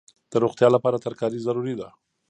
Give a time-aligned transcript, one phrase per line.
[0.31, 1.87] د روغتیا لپاره ترکاري ضروري ده.